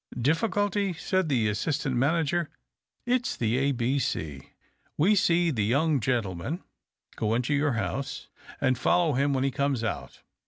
[0.19, 2.45] "Difficulty?" said the assistant manager.'•'
[3.05, 4.47] It's the ABC.
[4.97, 6.63] We see the young gentle man
[7.17, 8.27] go into your house,
[8.59, 10.23] and follow him when he comes out.